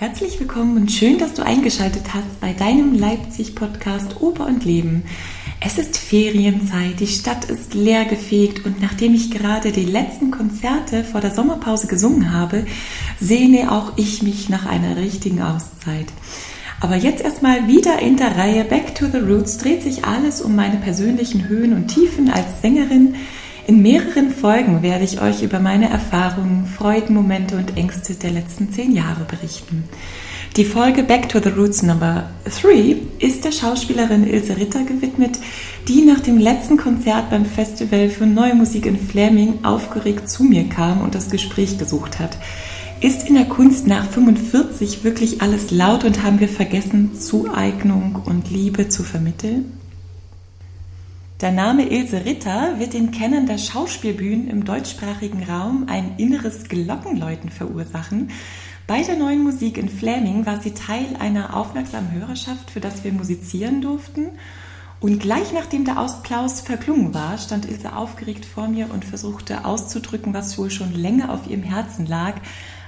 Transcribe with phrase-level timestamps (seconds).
[0.00, 5.02] Herzlich willkommen und schön, dass du eingeschaltet hast bei deinem Leipzig-Podcast Oper und Leben.
[5.58, 11.20] Es ist Ferienzeit, die Stadt ist leergefegt und nachdem ich gerade die letzten Konzerte vor
[11.20, 12.64] der Sommerpause gesungen habe,
[13.18, 16.06] sehne auch ich mich nach einer richtigen Auszeit.
[16.78, 20.54] Aber jetzt erstmal wieder in der Reihe Back to the Roots dreht sich alles um
[20.54, 23.16] meine persönlichen Höhen und Tiefen als Sängerin,
[23.68, 28.72] in mehreren Folgen werde ich euch über meine Erfahrungen, Freuden, Momente und Ängste der letzten
[28.72, 29.84] zehn Jahre berichten.
[30.56, 32.30] Die Folge Back to the Roots Number
[32.62, 35.38] 3 ist der Schauspielerin Ilse Ritter gewidmet,
[35.86, 40.64] die nach dem letzten Konzert beim Festival für Neue Musik in Fleming aufgeregt zu mir
[40.64, 42.38] kam und das Gespräch gesucht hat.
[43.02, 48.50] Ist in der Kunst nach 45 wirklich alles laut und haben wir vergessen, Zueignung und
[48.50, 49.77] Liebe zu vermitteln?
[51.40, 57.48] Der Name Ilse Ritter wird den Kennern der Schauspielbühnen im deutschsprachigen Raum ein inneres Glockenläuten
[57.48, 58.32] verursachen.
[58.88, 63.12] Bei der neuen Musik in Fläming war sie Teil einer aufmerksamen Hörerschaft, für das wir
[63.12, 64.30] musizieren durften.
[64.98, 70.34] Und gleich nachdem der Ausplaus verklungen war, stand Ilse aufgeregt vor mir und versuchte auszudrücken,
[70.34, 72.34] was wohl schon länger auf ihrem Herzen lag,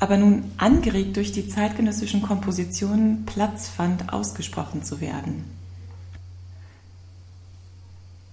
[0.00, 5.61] aber nun angeregt durch die zeitgenössischen Kompositionen Platz fand, ausgesprochen zu werden.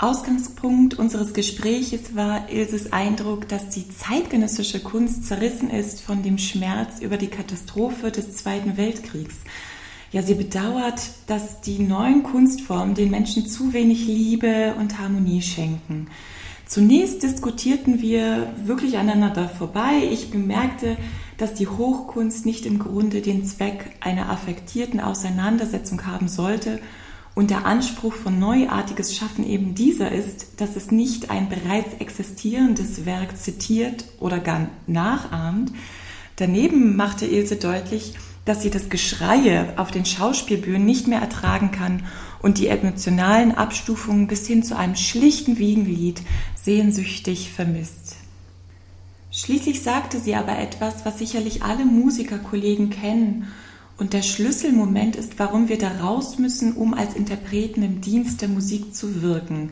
[0.02, 7.02] Ausgangspunkt unseres Gespräches war Ilses Eindruck, dass die zeitgenössische Kunst zerrissen ist von dem Schmerz
[7.02, 9.36] über die Katastrophe des Zweiten Weltkriegs.
[10.14, 16.08] Ja, sie bedauert, dass die neuen Kunstformen den Menschen zu wenig Liebe und Harmonie schenken.
[16.66, 20.08] Zunächst diskutierten wir wirklich aneinander vorbei.
[20.10, 20.96] Ich bemerkte,
[21.38, 26.80] dass die Hochkunst nicht im Grunde den Zweck einer affektierten Auseinandersetzung haben sollte,
[27.40, 33.06] und der Anspruch von neuartiges Schaffen eben dieser ist, dass es nicht ein bereits existierendes
[33.06, 35.72] Werk zitiert oder gar nachahmt.
[36.36, 42.06] Daneben machte Ilse deutlich, dass sie das Geschreie auf den Schauspielbühnen nicht mehr ertragen kann
[42.42, 46.22] und die emotionalen Abstufungen bis hin zu einem schlichten Wiegenlied
[46.62, 48.18] sehnsüchtig vermisst.
[49.32, 53.48] Schließlich sagte sie aber etwas, was sicherlich alle Musikerkollegen kennen
[54.00, 58.48] und der Schlüsselmoment ist, warum wir da raus müssen, um als Interpreten im Dienst der
[58.48, 59.72] Musik zu wirken.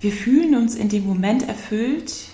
[0.00, 2.26] Wir fühlen uns in dem Moment erfüllt,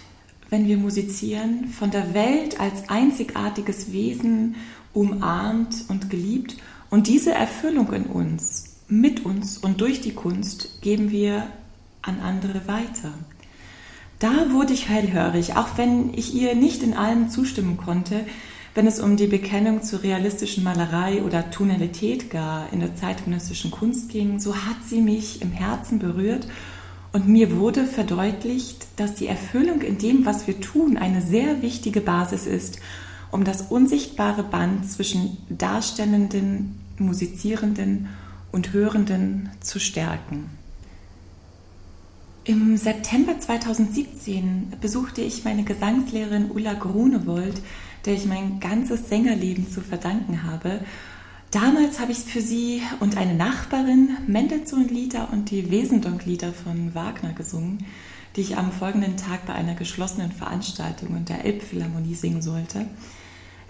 [0.50, 4.56] wenn wir musizieren, von der Welt als einzigartiges Wesen
[4.92, 6.56] umarmt und geliebt.
[6.90, 11.46] Und diese Erfüllung in uns, mit uns und durch die Kunst geben wir
[12.02, 13.12] an andere weiter.
[14.18, 18.26] Da wurde ich hellhörig, auch wenn ich ihr nicht in allem zustimmen konnte,
[18.74, 24.10] wenn es um die Bekennung zur realistischen Malerei oder Tonalität gar in der zeitgenössischen Kunst
[24.10, 26.46] ging, so hat sie mich im Herzen berührt
[27.12, 32.00] und mir wurde verdeutlicht, dass die Erfüllung in dem, was wir tun, eine sehr wichtige
[32.00, 32.78] Basis ist,
[33.32, 38.08] um das unsichtbare Band zwischen Darstellenden, Musizierenden
[38.52, 40.59] und Hörenden zu stärken.
[42.44, 47.60] Im September 2017 besuchte ich meine Gesangslehrerin Ulla Grunewold,
[48.06, 50.80] der ich mein ganzes Sängerleben zu verdanken habe.
[51.50, 57.84] Damals habe ich für sie und eine Nachbarin Mendelssohn-Lieder und die Wesendonck-Lieder von Wagner gesungen,
[58.36, 62.86] die ich am folgenden Tag bei einer geschlossenen Veranstaltung in der Elbphilharmonie singen sollte.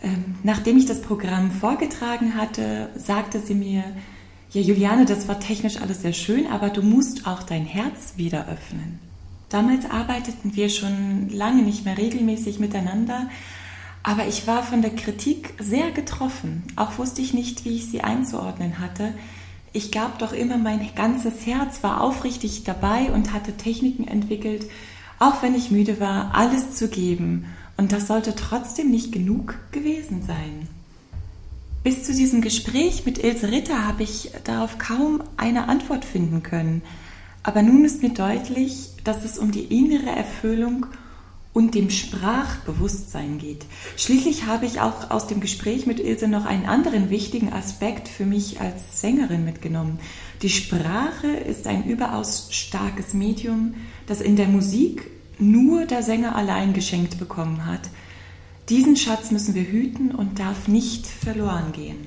[0.00, 3.82] Ähm, nachdem ich das Programm vorgetragen hatte, sagte sie mir,
[4.52, 8.48] ja Juliane, das war technisch alles sehr schön, aber du musst auch dein Herz wieder
[8.48, 8.98] öffnen.
[9.48, 13.28] Damals arbeiteten wir schon lange nicht mehr regelmäßig miteinander,
[14.02, 16.62] aber ich war von der Kritik sehr getroffen.
[16.76, 19.12] Auch wusste ich nicht, wie ich sie einzuordnen hatte.
[19.72, 24.66] Ich gab doch immer mein ganzes Herz, war aufrichtig dabei und hatte Techniken entwickelt,
[25.18, 27.46] auch wenn ich müde war, alles zu geben.
[27.76, 30.68] Und das sollte trotzdem nicht genug gewesen sein.
[31.82, 36.82] Bis zu diesem Gespräch mit Ilse Ritter habe ich darauf kaum eine Antwort finden können.
[37.42, 40.84] Aber nun ist mir deutlich, dass es um die innere Erfüllung
[41.54, 43.64] und dem Sprachbewusstsein geht.
[43.96, 48.26] Schließlich habe ich auch aus dem Gespräch mit Ilse noch einen anderen wichtigen Aspekt für
[48.26, 50.00] mich als Sängerin mitgenommen.
[50.42, 53.74] Die Sprache ist ein überaus starkes Medium,
[54.06, 57.88] das in der Musik nur der Sänger allein geschenkt bekommen hat.
[58.68, 62.06] Diesen Schatz müssen wir hüten und darf nicht verloren gehen.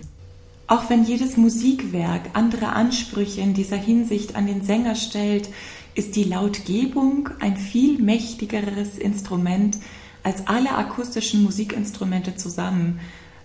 [0.68, 5.50] Auch wenn jedes Musikwerk andere Ansprüche in dieser Hinsicht an den Sänger stellt,
[5.94, 9.78] ist die Lautgebung ein viel mächtigeres Instrument
[10.24, 13.00] als alle akustischen Musikinstrumente zusammen,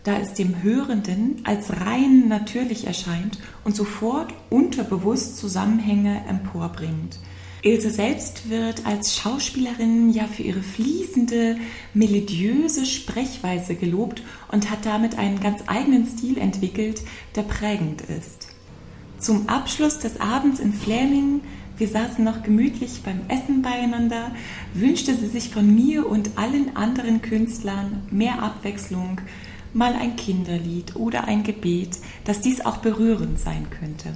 [0.05, 7.19] da es dem Hörenden als rein natürlich erscheint und sofort unterbewusst Zusammenhänge emporbringt.
[7.63, 11.57] Ilse selbst wird als Schauspielerin ja für ihre fließende,
[11.93, 14.23] melodiöse Sprechweise gelobt
[14.53, 17.03] und hat damit einen ganz eigenen Stil entwickelt,
[17.35, 18.49] der prägend ist.
[19.19, 21.41] Zum Abschluss des Abends in Fläming,
[21.77, 24.31] wir saßen noch gemütlich beim Essen beieinander,
[24.75, 29.21] wünschte sie sich von mir und allen anderen Künstlern mehr Abwechslung,
[29.75, 34.15] mal ein Kinderlied oder ein Gebet, dass dies auch berührend sein könnte.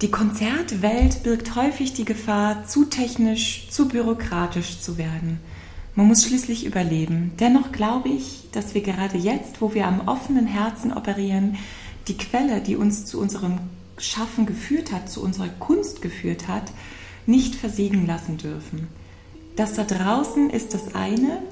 [0.00, 5.40] Die Konzertwelt birgt häufig die Gefahr, zu technisch, zu bürokratisch zu werden.
[5.96, 7.32] Man muss schließlich überleben.
[7.40, 11.56] Dennoch glaube ich, dass wir gerade jetzt, wo wir am offenen Herzen operieren,
[12.06, 13.58] die Quelle, die uns zu unserem
[13.96, 16.70] Schaffen geführt hat, zu unserer Kunst geführt hat,
[17.26, 18.86] nicht versiegen lassen dürfen.
[19.56, 21.42] Das da draußen ist das eine,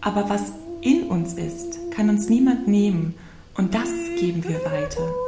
[0.00, 0.50] aber was
[0.80, 3.14] in uns ist, kann uns niemand nehmen
[3.56, 3.88] und das
[4.18, 5.23] geben wir weiter.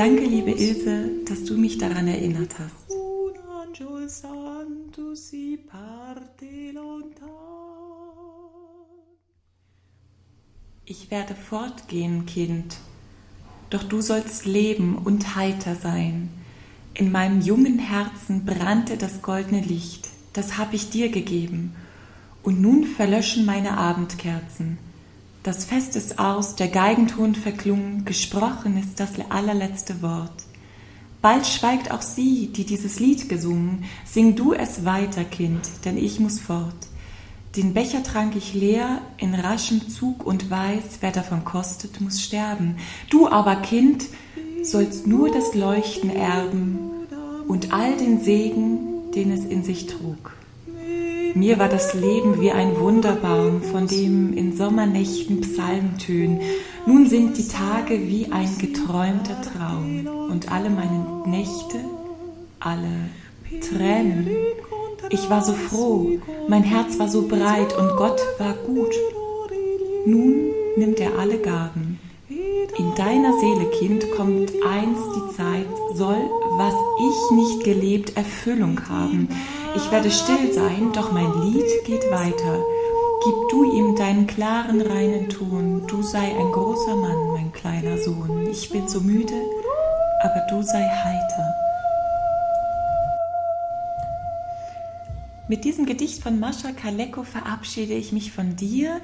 [0.00, 2.88] Danke, liebe Ilse, dass du mich daran erinnert hast.
[10.86, 12.78] Ich werde fortgehen, Kind,
[13.68, 16.30] doch du sollst leben und heiter sein.
[16.94, 21.74] In meinem jungen Herzen brannte das goldene Licht, das hab ich dir gegeben,
[22.42, 24.78] und nun verlöschen meine Abendkerzen.
[25.42, 30.34] Das Fest ist aus, der Geigenton verklungen, gesprochen ist das allerletzte Wort.
[31.22, 36.20] Bald schweigt auch sie, die dieses Lied gesungen, sing du es weiter, Kind, denn ich
[36.20, 36.74] muss fort.
[37.56, 42.76] Den Becher trank ich leer, in raschem Zug und weiß, wer davon kostet, muss sterben.
[43.08, 44.04] Du aber, Kind,
[44.62, 46.90] sollst nur das Leuchten erben
[47.48, 50.36] und all den Segen, den es in sich trug.
[51.34, 56.40] Mir war das Leben wie ein Wunderbaum, von dem in Sommernächten Psalmen tönen.
[56.86, 61.78] Nun sind die Tage wie ein geträumter Traum und alle meine Nächte,
[62.58, 63.10] alle
[63.60, 64.28] Tränen.
[65.10, 66.18] Ich war so froh,
[66.48, 68.94] mein Herz war so breit und Gott war gut.
[70.06, 71.98] Nun nimmt er alle Gaben.
[72.80, 79.28] In deiner Seele, Kind, kommt einst die Zeit, soll, was ich nicht gelebt, Erfüllung haben.
[79.76, 82.64] Ich werde still sein, doch mein Lied geht weiter.
[83.22, 85.86] Gib du ihm deinen klaren, reinen Ton.
[85.88, 88.48] Du sei ein großer Mann, mein kleiner Sohn.
[88.50, 89.42] Ich bin so müde,
[90.22, 91.54] aber du sei heiter.
[95.48, 99.02] Mit diesem Gedicht von Mascha Kaleko verabschiede ich mich von dir.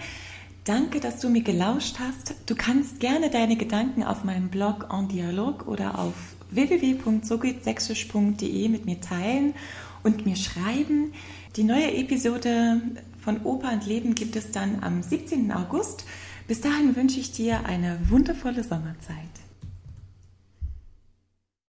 [0.66, 2.34] Danke, dass du mir gelauscht hast.
[2.46, 6.14] Du kannst gerne deine Gedanken auf meinem Blog en Dialog oder auf
[6.50, 9.54] www.sogehtsächsisch.de mit mir teilen
[10.02, 11.12] und mir schreiben.
[11.54, 12.80] Die neue Episode
[13.20, 15.52] von Oper und Leben gibt es dann am 17.
[15.52, 16.04] August.
[16.48, 19.45] Bis dahin wünsche ich dir eine wundervolle Sommerzeit.